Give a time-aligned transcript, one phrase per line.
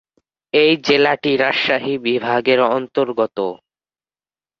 [0.53, 3.37] এই জেলাটি রাজশাহী বিভাগের অন্তর্গত।